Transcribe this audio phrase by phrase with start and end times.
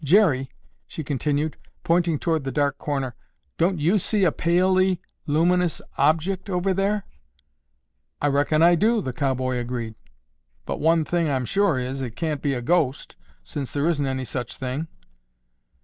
[0.03, 0.49] "Jerry,"
[0.87, 3.13] she continued, pointing toward the dark corner,
[3.59, 7.05] "don't you see a palely luminous object over there?"
[8.19, 9.93] "I reckon I do," the cowboy agreed.
[10.65, 14.25] "But one thing I'm sure is, it can't be a ghost since there isn't any
[14.25, 14.87] such thing."